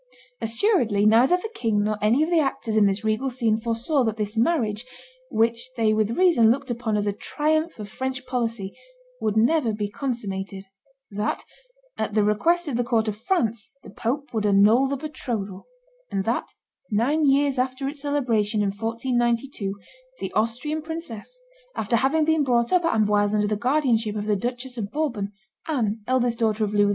Assuredly 0.41 1.05
neither 1.05 1.37
the 1.37 1.51
king 1.53 1.83
nor 1.83 1.95
any 2.01 2.23
of 2.23 2.31
the 2.31 2.39
actors 2.39 2.75
in 2.75 2.87
this 2.87 3.03
regal 3.03 3.29
scene 3.29 3.59
foresaw 3.61 4.03
that 4.05 4.17
this 4.17 4.35
marriage, 4.35 4.83
which 5.29 5.71
they 5.75 5.93
with 5.93 6.17
reason 6.17 6.49
looked 6.49 6.71
upon 6.71 6.97
as 6.97 7.05
a 7.05 7.13
triumph 7.13 7.77
of 7.77 7.87
French 7.87 8.25
policy, 8.25 8.75
would 9.19 9.37
never 9.37 9.71
be 9.73 9.91
consummated; 9.91 10.65
that, 11.11 11.43
at 11.99 12.15
the 12.15 12.23
request 12.23 12.67
of 12.67 12.77
the 12.77 12.83
court 12.83 13.07
of 13.07 13.15
France, 13.15 13.73
the 13.83 13.91
pope 13.91 14.33
would 14.33 14.43
annul 14.43 14.87
the 14.87 14.97
betrothal; 14.97 15.67
and 16.09 16.23
that, 16.25 16.47
nine 16.89 17.23
years 17.27 17.59
after 17.59 17.87
its 17.87 18.01
celebration, 18.01 18.59
in 18.63 18.69
1492, 18.71 19.75
the 20.17 20.31
Austrian 20.33 20.81
princess, 20.81 21.39
after 21.75 21.97
having 21.97 22.25
been 22.25 22.43
brought 22.43 22.73
up 22.73 22.83
at 22.85 22.95
Amboise 22.95 23.35
under 23.35 23.45
the 23.45 23.55
guardianship 23.55 24.15
of 24.15 24.25
the 24.25 24.35
Duchess 24.35 24.79
of 24.79 24.89
Bourbon, 24.91 25.31
Anne, 25.67 26.01
eldest 26.07 26.39
daughter 26.39 26.63
of 26.63 26.73
Louis 26.73 26.89
XI. 26.89 26.89